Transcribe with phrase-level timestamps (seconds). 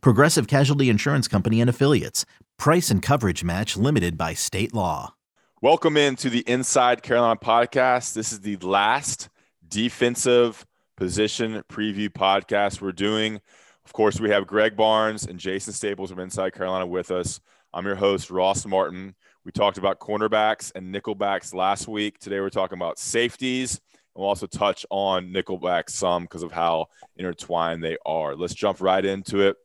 [0.00, 2.24] Progressive Casualty Insurance Company and Affiliates.
[2.58, 5.14] Price and coverage match limited by state law.
[5.62, 8.14] Welcome into the Inside Carolina podcast.
[8.14, 9.28] This is the last
[9.66, 13.40] defensive position preview podcast we're doing.
[13.84, 17.40] Of course, we have Greg Barnes and Jason Staples from Inside Carolina with us.
[17.72, 19.14] I'm your host, Ross Martin.
[19.44, 22.18] We talked about cornerbacks and nickelbacks last week.
[22.18, 23.80] Today, we're talking about safeties
[24.14, 28.36] We'll also touch on nickelbacks some because of how intertwined they are.
[28.36, 29.56] Let's jump right into it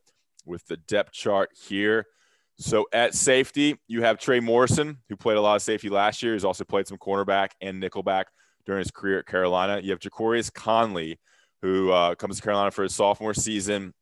[0.46, 2.06] with the depth chart here.
[2.58, 6.34] So at safety, you have Trey Morrison, who played a lot of safety last year.
[6.34, 8.24] He's also played some cornerback and nickelback
[8.66, 9.80] during his career at Carolina.
[9.82, 11.18] You have Ja'Qurious Conley,
[11.62, 13.94] who uh, comes to Carolina for his sophomore season,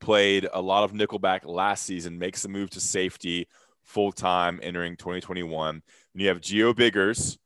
[0.00, 3.48] played a lot of nickelback last season, makes the move to safety
[3.84, 5.76] full time entering 2021.
[5.76, 5.82] And
[6.14, 7.38] you have Gio Biggers,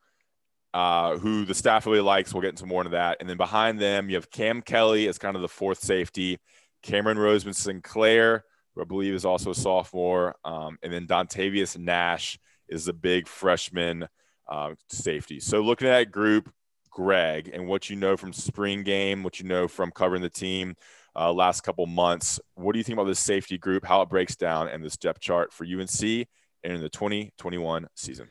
[0.75, 2.35] uh, who the staff really likes.
[2.35, 3.19] We'll get into more into that.
[3.21, 6.39] And then behind them, you have Cam Kelly as kind of the fourth safety,
[6.83, 8.45] Cameron Roseman Sinclair,
[8.75, 12.39] who I believe is also a sophomore, um, and then Dontavius Nash
[12.69, 14.09] is the big freshman
[14.49, 15.41] uh, safety.
[15.41, 16.53] So looking at that group,
[16.91, 20.75] Greg, and what you know from spring game, what you know from covering the team
[21.17, 24.37] uh, last couple months, what do you think about this safety group, how it breaks
[24.37, 28.29] down, and this depth chart for UNC in the 2021 season?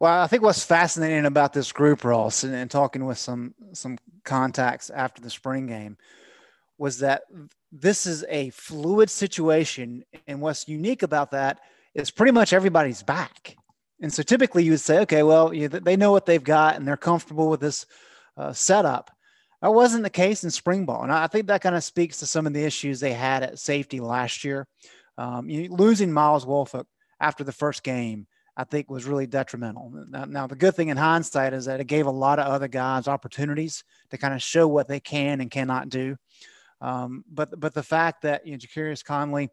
[0.00, 3.98] Well, I think what's fascinating about this group, Ross, and, and, talking with some some
[4.24, 5.96] contacts after the spring game,
[6.78, 7.22] was that
[7.72, 11.60] this is a fluid situation, and what's unique about that
[11.94, 13.56] is pretty much everybody's back.
[14.00, 16.86] And so typically you would say, okay, well, you, they know what they've got and
[16.86, 17.84] they're comfortable with this
[18.36, 19.10] uh, setup.
[19.60, 22.26] That wasn't the case in spring ball, and I think that kind of speaks to
[22.26, 24.68] some of the issues they had at safety last year.
[25.16, 26.84] Um, you, losing Myles Wolfolk
[27.20, 28.28] after the first game
[28.58, 29.92] I think was really detrimental.
[30.10, 32.66] Now, now, the good thing in hindsight is that it gave a lot of other
[32.66, 36.16] guys opportunities to kind of show what they can and cannot do.
[36.80, 39.48] Um, but but the fact that you know Ja'Qurious Conley,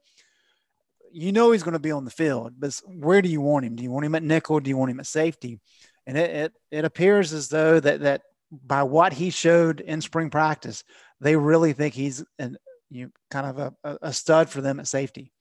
[1.12, 3.76] you know he's going to be on the field, but where do you want him?
[3.76, 4.60] Do you want him at nickel?
[4.60, 5.60] Do you want him at safety?
[6.06, 8.22] And it it, it appears as though that that
[8.52, 10.84] by what he showed in spring practice,
[11.20, 12.58] they really think he's an
[12.90, 15.32] you know, kind of a, a stud for them at safety.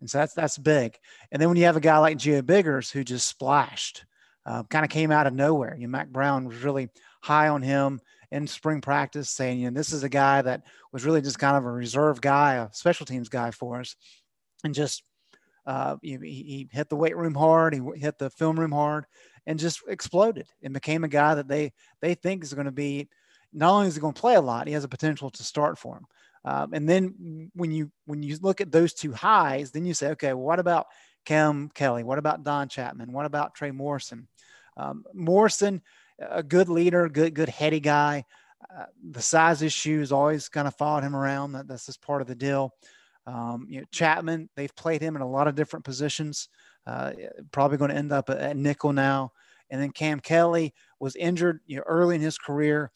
[0.00, 0.98] And so that's that's big.
[1.30, 4.04] And then when you have a guy like Gio Biggers who just splashed,
[4.46, 5.74] uh, kind of came out of nowhere.
[5.76, 6.88] You know, Mack Brown was really
[7.22, 8.00] high on him
[8.34, 11.56] in spring practice, saying, you know, this is a guy that was really just kind
[11.56, 13.94] of a reserve guy, a special teams guy for us,
[14.64, 15.04] and just
[15.66, 19.06] uh, he, he hit the weight room hard, he hit the film room hard,
[19.46, 23.08] and just exploded and became a guy that they they think is going to be.
[23.52, 25.78] Not only is he going to play a lot, he has a potential to start
[25.78, 26.06] for him.
[26.44, 30.08] Um, and then when you when you look at those two highs, then you say,
[30.08, 30.86] okay, well, what about
[31.24, 32.02] Cam Kelly?
[32.02, 33.12] What about Don Chapman?
[33.12, 34.26] What about Trey Morrison?
[34.76, 35.82] Um, Morrison,
[36.18, 38.24] a good leader, good good heady guy.
[38.74, 41.52] Uh, the size issues always kind of followed him around.
[41.52, 42.72] That, that's just part of the deal.
[43.26, 46.48] Um, you know, Chapman, they've played him in a lot of different positions.
[46.86, 47.12] Uh,
[47.52, 49.32] probably going to end up at, nickel now.
[49.70, 52.90] And then Cam Kelly was injured you know, early in his career.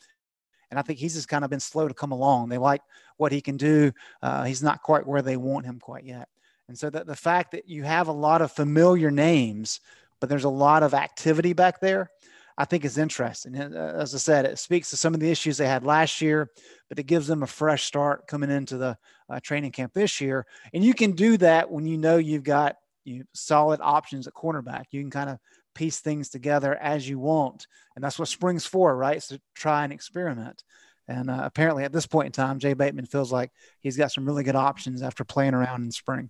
[0.70, 2.50] And I think he's just kind of been slow to come along.
[2.50, 2.82] They like
[3.16, 3.92] what he can do.
[4.22, 6.28] Uh, he's not quite where they want him quite yet.
[6.68, 9.80] And so the, the fact that you have a lot of familiar names,
[10.20, 12.10] but there's a lot of activity back there,
[12.58, 13.56] I think is interesting.
[13.56, 16.50] Uh, as I said, it speaks to some of the issues they had last year,
[16.88, 18.98] but it gives them a fresh start coming into the
[19.30, 20.44] uh, training camp this year.
[20.74, 22.74] And you can do that when you know you've got
[23.04, 24.86] you solid options at cornerback.
[24.90, 25.38] You can kind of
[25.76, 27.68] piece things together as you want.
[27.94, 29.22] And that's what spring's for, right?
[29.22, 30.64] So try and experiment.
[31.06, 34.26] And uh, apparently at this point in time, Jay Bateman feels like he's got some
[34.26, 36.28] really good options after playing around in spring.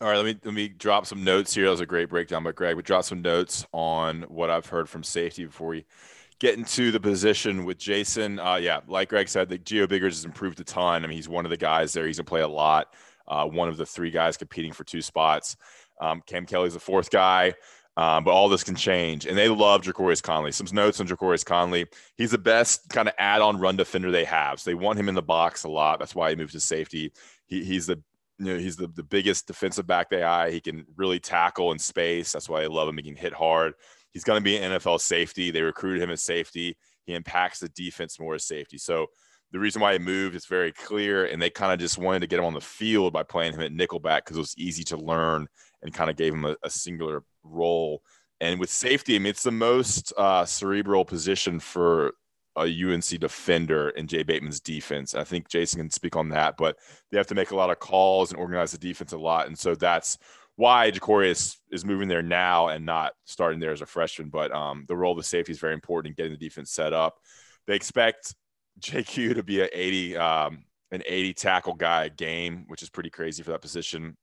[0.00, 1.64] All right, let me let me drop some notes here.
[1.64, 2.76] That was a great breakdown by Greg.
[2.76, 5.86] We drop some notes on what I've heard from safety before we
[6.38, 8.38] get into the position with Jason.
[8.38, 11.02] Uh, yeah, like Greg said, the Gio Biggers has improved a ton.
[11.02, 12.06] I mean, he's one of the guys there.
[12.06, 12.94] He's gonna play a lot.
[13.26, 15.56] Uh, one of the three guys competing for two spots.
[16.00, 17.54] Um, Cam Kelly's the fourth guy.
[17.96, 19.26] Um, but all this can change.
[19.26, 20.52] And they love Ja'Qurious Conley.
[20.52, 21.86] Some notes on Ja'Qurious Conley.
[22.16, 24.60] He's the best kind of add-on run defender they have.
[24.60, 25.98] So they want him in the box a lot.
[25.98, 27.12] That's why he moved to safety.
[27.46, 28.00] He, he's the
[28.38, 30.50] you know, he's the, the biggest defensive back they eye.
[30.50, 32.32] He can really tackle in space.
[32.32, 32.96] That's why they love him.
[32.96, 33.74] He can hit hard.
[34.12, 35.50] He's going to be an NFL safety.
[35.50, 36.76] They recruited him as safety.
[37.04, 38.78] He impacts the defense more as safety.
[38.78, 39.06] So
[39.50, 41.26] the reason why he moved is very clear.
[41.26, 43.60] And they kind of just wanted to get him on the field by playing him
[43.60, 45.48] at nickelback because it was easy to learn
[45.82, 48.02] and kind of gave him a, a, singular role.
[48.40, 52.12] And with safety, I mean, it's the most uh, cerebral position for
[52.66, 55.14] a UNC defender in Jay Bateman's defense.
[55.14, 56.76] I think Jason can speak on that, but
[57.10, 59.46] they have to make a lot of calls and organize the defense a lot.
[59.46, 60.18] And so that's
[60.56, 64.28] why Ja'Qurious is moving there now and not starting there as a freshman.
[64.28, 66.92] But um, the role of the safety is very important in getting the defense set
[66.92, 67.18] up.
[67.66, 68.34] They expect
[68.80, 73.10] JQ to be an 80, um, an 80 tackle guy a game, which is pretty
[73.10, 74.16] crazy for that position.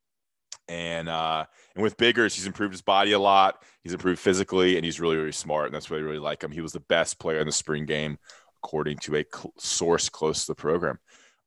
[0.68, 3.64] And uh, and with Biggers, he's improved his body a lot.
[3.84, 5.68] He's improved physically, and he's really really smart.
[5.68, 6.52] And that's why I really like him.
[6.52, 8.18] He was the best player in the spring game,
[8.64, 11.00] according to a cl- source close to the program.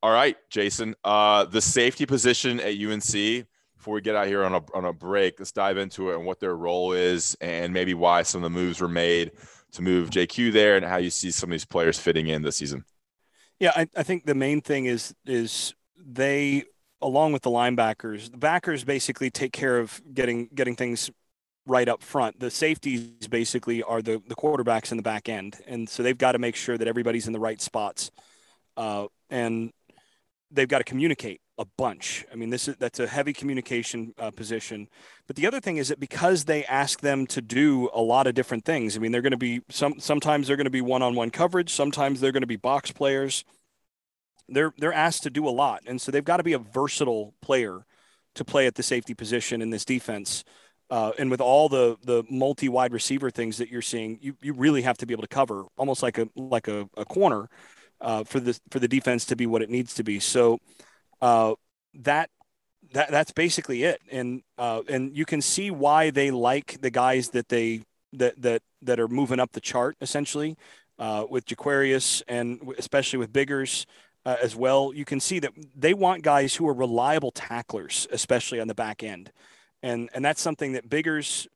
[0.02, 3.46] All right, Jason, uh, the safety position at UNC.
[3.76, 6.24] Before we get out here on a on a break, let's dive into it and
[6.24, 9.32] what their role is, and maybe why some of the moves were made
[9.72, 12.56] to move JQ there, and how you see some of these players fitting in this
[12.56, 12.84] season.
[13.58, 16.64] Yeah, I, I think the main thing is is they
[17.00, 21.10] along with the linebackers, the backers basically take care of getting getting things
[21.66, 22.40] right up front.
[22.40, 26.32] The safeties basically are the the quarterbacks in the back end, and so they've got
[26.32, 28.10] to make sure that everybody's in the right spots,
[28.76, 29.72] uh, and
[30.50, 32.24] they've got to communicate a bunch.
[32.32, 34.88] I mean, this is that's a heavy communication uh, position.
[35.26, 38.34] But the other thing is that because they ask them to do a lot of
[38.34, 38.96] different things.
[38.96, 42.20] I mean, they're going to be some sometimes they're going to be one-on-one coverage, sometimes
[42.20, 43.44] they're going to be box players
[44.48, 47.34] they're they're asked to do a lot, and so they've got to be a versatile
[47.40, 47.84] player
[48.34, 50.44] to play at the safety position in this defense.
[50.90, 54.54] Uh, and with all the the multi wide receiver things that you're seeing, you, you
[54.54, 57.48] really have to be able to cover almost like a like a, a corner
[58.00, 60.18] uh, for the for the defense to be what it needs to be.
[60.18, 60.58] So
[61.20, 61.54] uh,
[61.94, 62.30] that
[62.92, 64.00] that that's basically it.
[64.10, 67.82] And uh, and you can see why they like the guys that they
[68.14, 70.56] that that that are moving up the chart essentially
[70.98, 73.86] uh, with Ja'Qurious and especially with Biggers
[74.24, 78.60] uh, as well, you can see that they want guys who are reliable tacklers, especially
[78.60, 79.32] on the back end.
[79.82, 81.46] And, and that's something that Biggers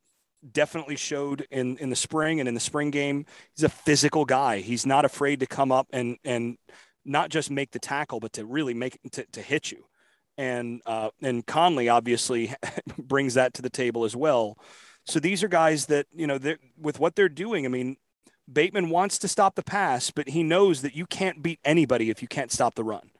[0.51, 3.27] definitely showed in, in the spring and in the spring game.
[3.55, 4.59] He's a physical guy.
[4.59, 6.57] He's not afraid to come up and, and
[7.05, 9.85] not just make the tackle, but to really make to, to hit you.
[10.39, 12.55] And, uh, and Conley obviously
[12.99, 14.59] brings that to the table as well.
[15.05, 16.39] So these are guys that, you know,
[16.81, 17.97] with what they're doing, I mean,
[18.51, 22.23] Bateman wants to stop the pass, but he knows that you can't beat anybody if
[22.23, 23.11] you can't stop the run.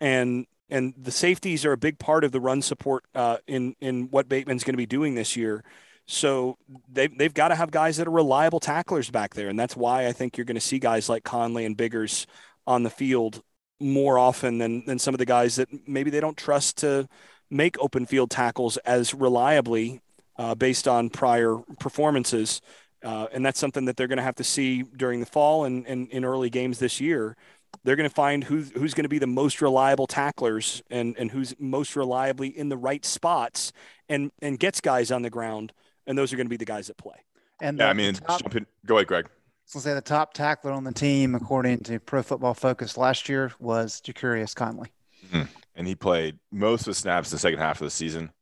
[0.00, 4.08] And and the safeties are a big part of the run support uh, in in
[4.10, 5.64] what Bateman's going to be doing this year.
[6.10, 6.56] So
[6.90, 9.48] they've, they've got to have guys that are reliable tacklers back there.
[9.48, 12.26] And that's why I think you're going to see guys like Conley and Biggers
[12.66, 13.42] on the field
[13.78, 17.06] more often than, than some of the guys that maybe they don't trust to
[17.50, 20.00] make open field tackles as reliably
[20.38, 22.62] uh, based on prior performances.
[23.02, 25.86] Uh, and that's something that they're going to have to see during the fall and,
[25.86, 27.36] and in early games this year.
[27.84, 31.30] They're going to find who's, who's going to be the most reliable tacklers and, and
[31.30, 33.72] who's most reliably in the right spots
[34.08, 35.72] and, and gets guys on the ground.
[36.06, 37.24] And those are going to be the guys that play.
[37.60, 38.40] And yeah, the, I mean, top,
[38.86, 39.28] go ahead, Greg.
[39.66, 43.52] So say the top tackler on the team, according to Pro Football Focus last year,
[43.60, 44.90] was Ja'Qurious Conley.
[45.26, 45.42] Mm-hmm.
[45.74, 48.32] And he played most of the snaps in the second half of the season.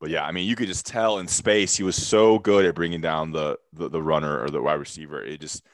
[0.00, 2.74] But yeah, I mean, you could just tell in space he was so good at
[2.74, 5.22] bringing down the the, the runner or the wide receiver.
[5.22, 5.64] It just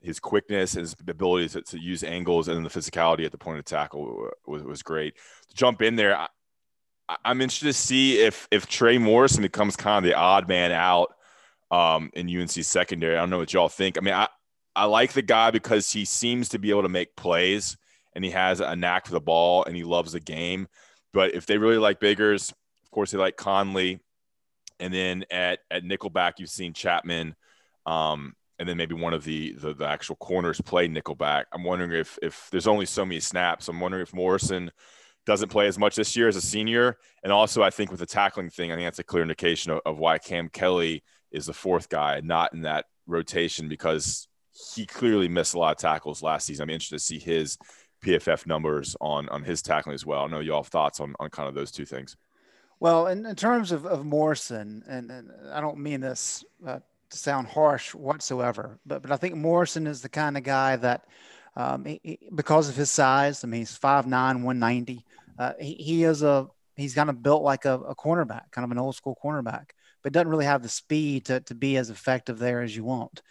[0.00, 3.64] his quickness, his ability to, to use angles, and the physicality at the point of
[3.64, 5.14] tackle was, was great.
[5.48, 6.28] To jump in there, I,
[7.24, 11.14] I'm interested to see if if Trey Morrison becomes kind of the odd man out
[11.70, 13.16] um, in UNC secondary.
[13.16, 13.98] I don't know what y'all think.
[13.98, 14.28] I mean, I
[14.76, 17.76] I like the guy because he seems to be able to make plays
[18.14, 20.68] and he has a knack for the ball and he loves the game.
[21.12, 22.52] But if they really like Biggers,
[22.94, 24.00] course, they like Conley.
[24.80, 27.34] And then at, at Nickelback, you've seen Chapman.
[27.86, 31.44] Um, and then maybe one of the, the, the actual corners play Nickelback.
[31.52, 33.68] I'm wondering if if there's only so many snaps.
[33.68, 34.70] I'm wondering if Morrison
[35.26, 36.96] doesn't play as much this year as a senior.
[37.22, 39.80] And also, I think with the tackling thing, I think that's a clear indication of,
[39.84, 44.28] of why Cam Kelly is the fourth guy, not in that rotation, because
[44.74, 46.62] he clearly missed a lot of tackles last season.
[46.62, 47.58] I'm interested to see his
[48.04, 50.24] PFF numbers on on his tackling as well.
[50.24, 52.16] I know you all have thoughts on on kind of those two things.
[52.80, 57.18] Well, in, in terms of, of Morrison, and, and I don't mean this uh, to
[57.18, 61.06] sound harsh whatsoever, but, but I think Morrison is the kind of guy that,
[61.56, 65.04] um, he, he, because of his size, I mean, he's 5'9, 190.
[65.38, 68.70] Uh, he, he is a, he's kind of built like a, a cornerback, kind of
[68.70, 69.70] an old school cornerback,
[70.02, 73.22] but doesn't really have the speed to, to be as effective there as you want.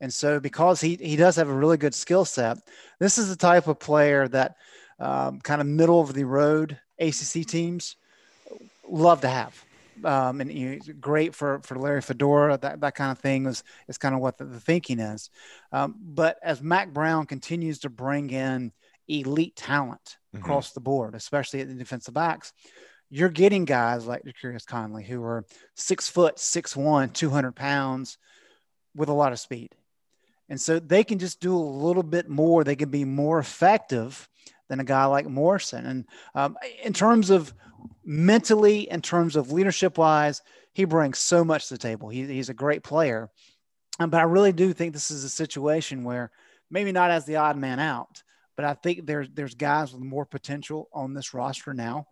[0.00, 2.58] And so, because he, he does have a really good skill set,
[2.98, 4.56] this is the type of player that
[4.98, 7.96] um, kind of middle of the road ACC teams
[8.92, 9.64] love to have.
[10.04, 13.62] Um, and you know, great for, for Larry Fedora, that, that kind of thing is,
[13.88, 15.30] is kind of what the, the thinking is.
[15.70, 18.72] Um, but as Mack Brown continues to bring in
[19.08, 20.44] elite talent mm-hmm.
[20.44, 22.52] across the board, especially at the defensive backs,
[23.10, 25.44] you're getting guys like Curious Conley who are
[25.76, 28.16] six foot, six one, 200 pounds
[28.94, 29.74] with a lot of speed.
[30.48, 32.64] And so they can just do a little bit more.
[32.64, 34.28] They can be more effective
[34.68, 35.84] than a guy like Morrison.
[35.84, 37.52] And um, in terms of
[38.04, 42.08] mentally, in terms of leadership wise, he brings so much to the table.
[42.08, 43.30] He, he's a great player.
[43.98, 46.30] Um, but I really do think this is a situation where
[46.70, 48.22] maybe not as the odd man out,
[48.56, 52.06] but I think there's there's guys with more potential on this roster now.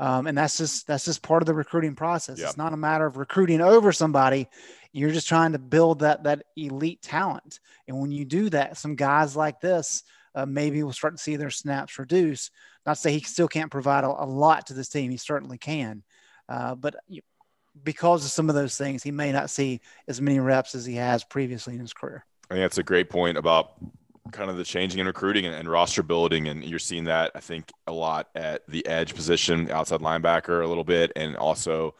[0.00, 2.38] Um, and that's just that's just part of the recruiting process.
[2.40, 4.48] It's not a matter of recruiting over somebody.
[4.92, 7.60] You're just trying to build that that elite talent.
[7.86, 10.02] And when you do that, some guys like this
[10.34, 12.50] uh, maybe we'll start to see their snaps reduce.
[12.86, 15.10] Not to say he still can't provide a, a lot to this team.
[15.10, 16.02] He certainly can.
[16.48, 16.96] Uh, but
[17.82, 20.96] because of some of those things, he may not see as many reps as he
[20.96, 22.24] has previously in his career.
[22.50, 23.74] I think that's a great point about
[24.32, 26.48] kind of the changing in recruiting and, and, roster building.
[26.48, 30.66] And you're seeing that, I think, a lot at the edge position, outside linebacker a
[30.66, 31.94] little bit, and also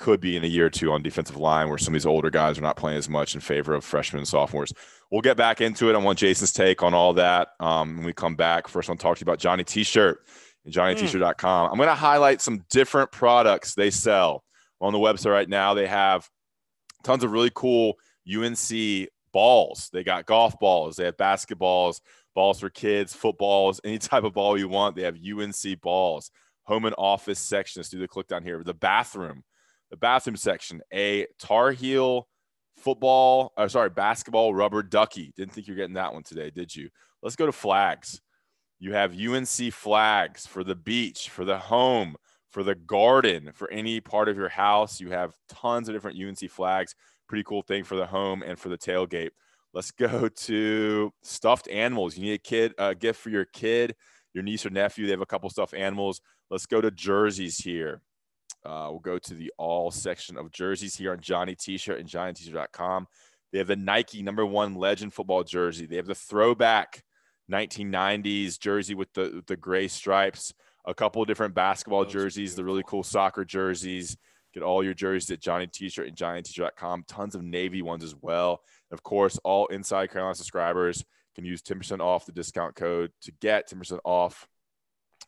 [0.00, 2.30] could be in a year or two on defensive line where some of these older
[2.30, 4.72] guys are not playing as much in favor of freshmen and sophomores.
[5.10, 5.94] We'll get back into it.
[5.94, 8.66] I want Jason's take on all that um, when we come back.
[8.66, 10.24] First, I want to talk to you about Johnny T-shirt
[10.64, 11.68] and johnnyt-shirt.com.
[11.68, 11.70] Mm.
[11.70, 14.42] I'm going to highlight some different products they sell
[14.80, 15.74] on the website right now.
[15.74, 16.28] They have
[17.04, 17.94] tons of really cool
[18.26, 19.90] UNC balls.
[19.92, 22.00] They got golf balls, they have basketballs,
[22.34, 24.96] balls for kids, footballs, any type of ball you want.
[24.96, 26.30] They have UNC balls.
[26.64, 27.88] Home and office sections.
[27.88, 28.62] Do the click down here.
[28.62, 29.42] The bathroom,
[29.90, 32.28] the bathroom section, a Tar Heel
[32.76, 35.32] football, or uh, sorry, basketball rubber ducky.
[35.36, 36.88] Didn't think you're getting that one today, did you?
[37.22, 38.20] Let's go to flags.
[38.78, 42.16] You have UNC flags for the beach, for the home,
[42.50, 45.00] for the garden, for any part of your house.
[45.00, 46.94] You have tons of different UNC flags.
[47.28, 49.30] Pretty cool thing for the home and for the tailgate.
[49.74, 52.16] Let's go to stuffed animals.
[52.16, 53.94] You need a kid, a gift for your kid,
[54.32, 55.04] your niece or nephew.
[55.04, 56.20] They have a couple stuffed animals.
[56.50, 58.00] Let's go to jerseys here.
[58.64, 63.06] Uh, we'll go to the all section of jerseys here on Johnny T-shirt and JohnnyT-shirt.com.
[63.52, 65.86] They have the Nike number one legend football jersey.
[65.86, 67.02] They have the throwback
[67.50, 72.82] 1990s jersey with the the gray stripes a couple of different basketball jerseys, the really
[72.86, 74.16] cool soccer jerseys.
[74.52, 77.04] Get all your jerseys at Johnny T-shirt and JohnnyT-shirt.com.
[77.06, 78.62] Tons of Navy ones as well.
[78.90, 81.04] Of course, all Inside Carolina subscribers
[81.36, 84.48] can use 10% off the discount code to get 10% off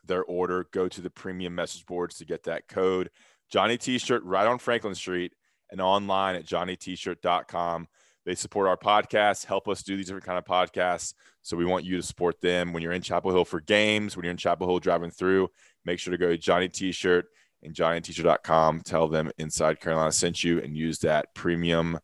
[0.05, 0.67] their order.
[0.71, 3.09] Go to the premium message boards to get that code.
[3.49, 5.33] Johnny T-shirt right on Franklin Street
[5.69, 7.87] and online at JohnnyT-shirt.com.
[8.25, 11.13] They support our podcast, help us do these different kind of podcasts.
[11.41, 14.23] So we want you to support them when you're in Chapel Hill for games, when
[14.23, 15.49] you're in Chapel Hill driving through.
[15.83, 17.25] Make sure to go to Johnny T-shirt
[17.61, 18.81] and JohnnyT-shirt.com.
[18.81, 21.99] Tell them Inside Carolina sent you and use that premium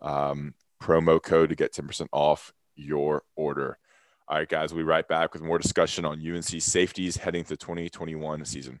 [0.00, 3.78] um, promo code to get 10% off your order.
[4.28, 7.56] All right, guys, we'll be right back with more discussion on UNC safeties heading to
[7.56, 8.80] 2021 season.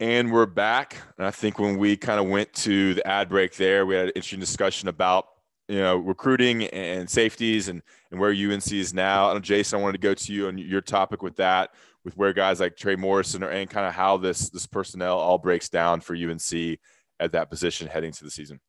[0.00, 0.96] And we're back.
[1.18, 4.06] And I think when we kind of went to the ad break there, we had
[4.06, 5.26] an interesting discussion about
[5.68, 9.30] you know recruiting and safeties and and where UNC is now.
[9.30, 11.70] I know Jason, I wanted to go to you on your topic with that,
[12.04, 15.38] with where guys like Trey Morrison are and kind of how this this personnel all
[15.38, 16.78] breaks down for UNC
[17.20, 18.60] at that position heading to the season.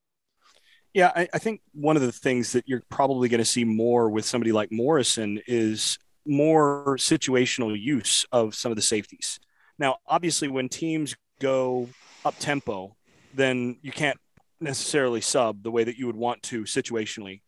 [0.94, 4.10] Yeah, I, I think one of the things that you're probably going to see more
[4.10, 9.40] with somebody like Morrison is more situational use of some of the safeties.
[9.78, 11.90] Now, obviously, when teams go
[12.24, 12.96] up tempo,
[13.34, 14.18] then you can't
[14.60, 17.42] necessarily sub the way that you would want to situationally.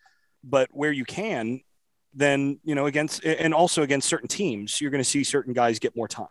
[0.43, 1.61] But where you can,
[2.13, 5.79] then, you know, against and also against certain teams, you're going to see certain guys
[5.79, 6.27] get more time,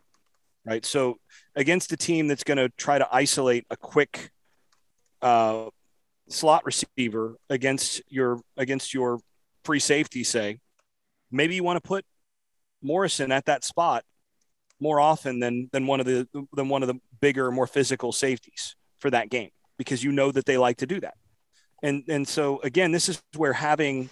[0.64, 0.84] right?
[0.84, 1.18] So
[1.54, 4.30] against a team that's going to try to isolate a quick
[5.22, 5.66] uh,
[6.28, 9.20] slot receiver against your against your
[9.64, 10.58] free safety, say,
[11.30, 12.04] maybe you want to put
[12.82, 14.04] Morrison at that spot
[14.80, 18.76] more often than than one of the than one of the bigger, more physical safeties
[18.98, 21.14] for that game because you know that they like to do that.
[21.82, 24.10] And and so again, this is where having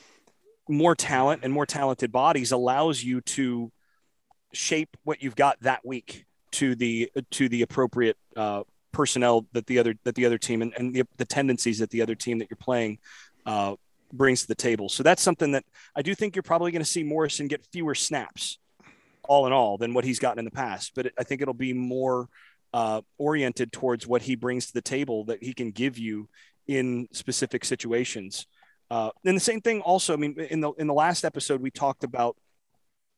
[0.68, 3.70] more talent and more talented bodies allows you to
[4.52, 9.78] shape what you've got that week to the to the appropriate uh, personnel that the
[9.78, 12.48] other that the other team and, and the, the tendencies that the other team that
[12.50, 12.98] you're playing
[13.46, 13.74] uh,
[14.12, 14.88] brings to the table.
[14.88, 15.64] So that's something that
[15.96, 18.58] I do think you're probably going to see Morrison get fewer snaps
[19.28, 20.92] all in all than what he's gotten in the past.
[20.94, 22.28] But I think it'll be more
[22.72, 26.28] uh, oriented towards what he brings to the table that he can give you
[26.66, 28.46] in specific situations.
[28.90, 31.70] Uh, and the same thing also, I mean, in the in the last episode we
[31.70, 32.36] talked about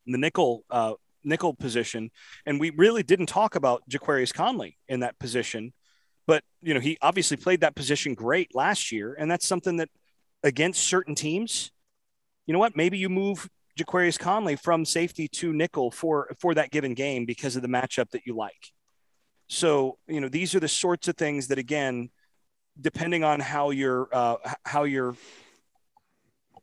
[0.07, 0.95] the nickel uh,
[1.25, 2.11] nickel position,
[2.45, 5.73] and we really didn't talk about Ja'Qurious Conley in that position.
[6.27, 9.89] But you know, he obviously played that position great last year, and that's something that
[10.43, 11.71] against certain teams,
[12.47, 12.77] you know what?
[12.77, 13.49] Maybe you move
[13.79, 18.11] Ja'Qurious Conley from safety to nickel for for that given game because of the matchup
[18.11, 18.73] that you like.
[19.49, 22.11] So you know, these are the sorts of things that again,
[22.81, 25.15] depending on how your uh, how your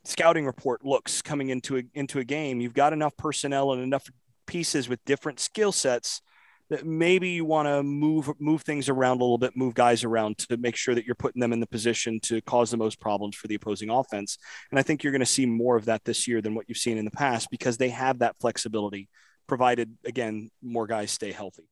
[0.03, 4.09] scouting report looks coming into a, into a game, you've got enough personnel and enough
[4.45, 6.21] pieces with different skill sets
[6.69, 10.37] that maybe you want to move move things around a little bit, move guys around
[10.39, 13.35] to make sure that you're putting them in the position to cause the most problems
[13.35, 14.37] for the opposing offense.
[14.71, 16.77] And I think you're going to see more of that this year than what you've
[16.77, 19.09] seen in the past because they have that flexibility,
[19.47, 21.67] provided again more guys stay healthy.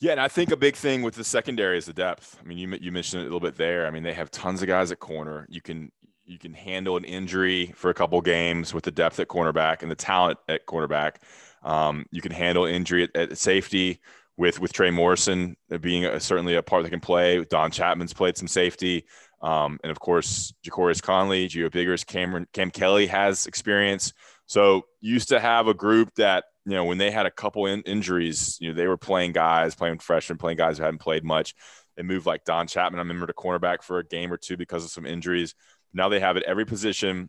[0.00, 2.36] Yeah, and I think a big thing with the secondary is the depth.
[2.40, 3.86] I mean, you you mentioned it a little bit there.
[3.86, 5.46] I mean, they have tons of guys at corner.
[5.48, 5.92] You can
[6.24, 9.90] you can handle an injury for a couple games with the depth at cornerback and
[9.90, 11.16] the talent at cornerback.
[11.62, 14.00] Um, you can handle injury at, at, safety
[14.36, 17.44] with with Trey Morrison being a, certainly a part that can play.
[17.44, 19.04] Don Chapman's played some safety,
[19.40, 24.12] um, and of course Ja'Qurious Conley, Gio Biggers, Cameron Cam Kelly has experience.
[24.46, 27.82] So used to have a group that you know when they had a couple in,
[27.82, 31.54] injuries, you know they were playing guys, playing freshmen, playing guys who hadn't played much.
[31.96, 32.98] They moved like Don Chapman.
[32.98, 35.54] I remember to cornerback for a game or two because of some injuries.
[35.92, 37.28] Now they have at every position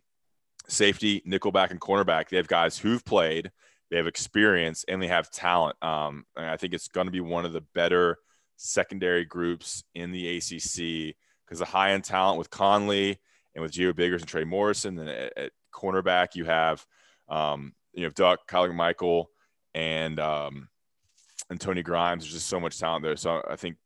[0.68, 2.28] safety, nickelback, and cornerback.
[2.28, 3.50] They have guys who've played,
[3.94, 5.76] they have experience, and they have talent.
[5.80, 8.18] Um, and I think it's going to be one of the better
[8.56, 11.14] secondary groups in the ACC
[11.46, 13.20] because the high end talent with Conley
[13.54, 14.98] and with Gio Biggers and Trey Morrison.
[14.98, 16.84] And at, at cornerback, you have,
[17.28, 19.26] um, you know, Duck, Kyler McMichael,
[19.76, 20.68] and um,
[21.48, 22.24] and Tony Grimes.
[22.24, 23.14] There's just so much talent there.
[23.14, 23.76] So I think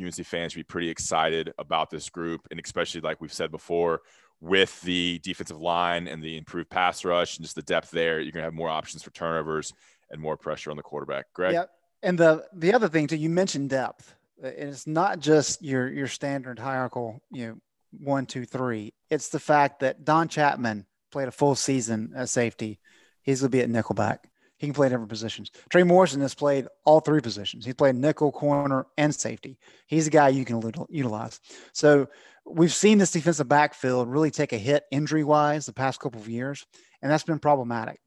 [0.00, 4.02] UNC fans should be pretty excited about this group, and especially like we've said before,
[4.40, 8.32] with the defensive line and the improved pass rush and just the depth there, you're
[8.32, 9.72] going to have more options for turnovers
[10.10, 11.26] and more pressure on the quarterback.
[11.34, 11.54] Greg.
[11.54, 11.64] Yeah,
[12.02, 15.88] and the the other thing too, you mentioned depth, uh, and it's not just your
[15.88, 17.56] your standard hierarchical, you know,
[17.98, 18.92] one, two, three.
[19.10, 22.78] It's the fact that Don Chapman played a full season at safety.
[23.22, 24.18] He's going to be at nickelback.
[24.58, 25.50] He can play different positions.
[25.70, 27.64] Trey Morrison has played all three positions.
[27.64, 29.58] He's played nickel, corner, and safety.
[29.86, 31.40] He's a guy you can utilize.
[31.72, 32.08] So
[32.44, 36.28] we've seen this defensive backfield really take a hit injury wise the past couple of
[36.28, 36.66] years,
[37.02, 38.00] and that's been problematic.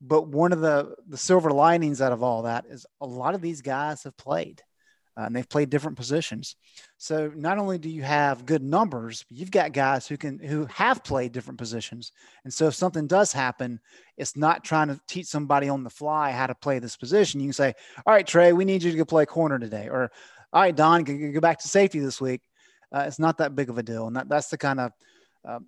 [0.00, 3.40] But one of the the silver linings out of all that is a lot of
[3.40, 4.62] these guys have played
[5.16, 6.56] uh, and they've played different positions.
[6.98, 11.02] So not only do you have good numbers, you've got guys who can who have
[11.04, 12.12] played different positions.
[12.44, 13.80] And so if something does happen,
[14.16, 17.40] it's not trying to teach somebody on the fly how to play this position.
[17.40, 17.74] You can say,
[18.04, 20.10] "All right, Trey, we need you to go play corner today," or
[20.52, 22.42] "All right, Don, can go back to safety this week."
[22.92, 24.92] Uh, it's not that big of a deal, and that, that's the kind of
[25.46, 25.58] uh,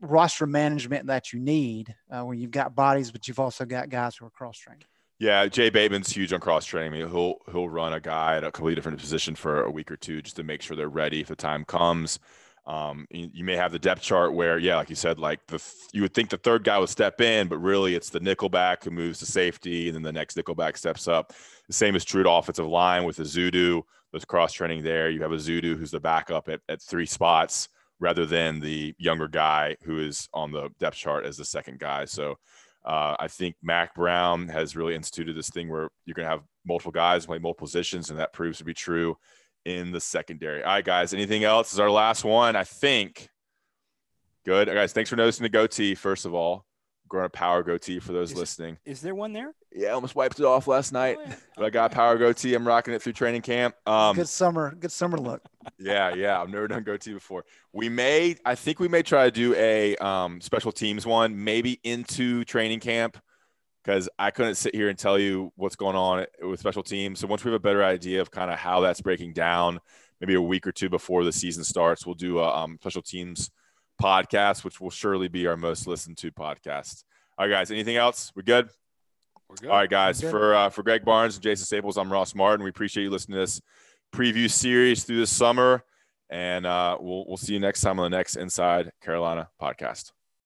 [0.00, 4.16] roster management that you need uh, when you've got bodies, but you've also got guys
[4.16, 4.84] who are cross trained.
[5.18, 6.92] Yeah, Jay Bateman's huge on cross training.
[6.92, 9.90] I mean, he'll he'll run a guy at a completely different position for a week
[9.90, 12.20] or two just to make sure they're ready if the time comes.
[12.66, 15.60] Um, you, you, may have the depth chart where, yeah, like you said, like the
[15.94, 18.90] you would think the third guy would step in, but really it's the nickelback who
[18.90, 21.32] moves to safety, and then the next nickelback steps up.
[21.66, 23.82] The same is true to offensive line with Ezeudu.
[24.12, 25.10] There's cross training there.
[25.10, 29.76] You have Ezeudu who's the backup at, at three spots rather than the younger guy
[29.82, 32.04] who is on the depth chart as the second guy.
[32.04, 32.36] So
[32.84, 36.42] uh, I think Mack Brown has really instituted this thing where you're going to have
[36.66, 39.16] multiple guys play multiple positions, and that proves to be true
[39.64, 40.62] in the secondary.
[40.62, 41.12] All right, guys.
[41.12, 41.68] Anything else?
[41.68, 43.28] This is our last one, I think.
[44.46, 44.92] Good, guys.
[44.92, 45.94] Thanks for noticing the goatee.
[45.94, 46.64] First of all,
[47.08, 48.78] growing a power goatee for those is, listening.
[48.84, 49.54] Is there one there?
[49.72, 51.16] Yeah, I almost wiped it off last night.
[51.18, 51.34] Oh, yeah.
[51.56, 52.54] But I got a power goatee.
[52.54, 53.74] I'm rocking it through training camp.
[53.86, 55.42] Um, good summer, good summer look.
[55.78, 56.40] Yeah, yeah.
[56.40, 57.44] I've never done goatee before.
[57.72, 61.80] We may, I think we may try to do a um, special teams one, maybe
[61.84, 63.18] into training camp,
[63.84, 67.20] because I couldn't sit here and tell you what's going on with special teams.
[67.20, 69.80] So once we have a better idea of kind of how that's breaking down,
[70.20, 73.50] maybe a week or two before the season starts, we'll do a um, special teams
[74.00, 77.04] podcast, which will surely be our most listened to podcast.
[77.38, 77.70] All right, guys.
[77.70, 78.32] Anything else?
[78.34, 78.68] We're good.
[79.48, 79.70] We're good.
[79.70, 80.20] All right, guys.
[80.20, 82.64] For uh, for Greg Barnes and Jason Staples, I'm Ross Martin.
[82.64, 83.60] We appreciate you listening to this
[84.14, 85.84] preview series through the summer,
[86.30, 90.12] and uh, we'll we'll see you next time on the next Inside Carolina podcast.